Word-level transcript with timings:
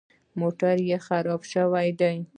موټر 0.39 0.75
مې 0.87 0.97
خراب 1.07 1.41
شوی 1.51 1.89
دی. 1.99 2.17